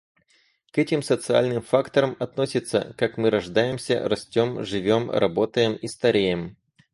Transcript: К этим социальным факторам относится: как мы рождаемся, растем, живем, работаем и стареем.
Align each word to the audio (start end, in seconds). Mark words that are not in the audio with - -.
К 0.71 0.79
этим 0.79 1.03
социальным 1.03 1.61
факторам 1.61 2.15
относится: 2.17 2.95
как 2.97 3.17
мы 3.19 3.29
рождаемся, 3.29 4.09
растем, 4.09 4.65
живем, 4.65 5.11
работаем 5.11 5.75
и 5.75 5.87
стареем. 5.87 6.57